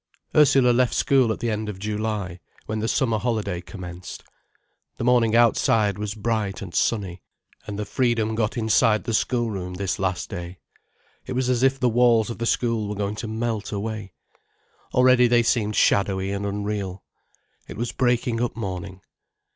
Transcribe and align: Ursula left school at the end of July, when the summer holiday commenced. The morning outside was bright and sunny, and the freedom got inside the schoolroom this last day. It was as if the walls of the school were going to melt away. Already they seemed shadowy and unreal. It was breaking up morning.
Ursula 0.35 0.71
left 0.71 0.95
school 0.95 1.31
at 1.31 1.41
the 1.41 1.51
end 1.51 1.69
of 1.69 1.77
July, 1.77 2.39
when 2.65 2.79
the 2.79 2.87
summer 2.87 3.19
holiday 3.19 3.61
commenced. 3.61 4.23
The 4.97 5.03
morning 5.03 5.35
outside 5.35 5.99
was 5.99 6.15
bright 6.15 6.59
and 6.59 6.73
sunny, 6.73 7.21
and 7.67 7.77
the 7.77 7.85
freedom 7.85 8.33
got 8.33 8.57
inside 8.57 9.03
the 9.03 9.13
schoolroom 9.13 9.75
this 9.75 9.99
last 9.99 10.27
day. 10.27 10.57
It 11.27 11.33
was 11.33 11.51
as 11.51 11.61
if 11.61 11.79
the 11.79 11.87
walls 11.87 12.31
of 12.31 12.39
the 12.39 12.47
school 12.47 12.89
were 12.89 12.95
going 12.95 13.13
to 13.17 13.27
melt 13.27 13.71
away. 13.71 14.13
Already 14.91 15.27
they 15.27 15.43
seemed 15.43 15.75
shadowy 15.75 16.31
and 16.31 16.47
unreal. 16.47 17.03
It 17.67 17.77
was 17.77 17.91
breaking 17.91 18.41
up 18.41 18.55
morning. 18.55 19.01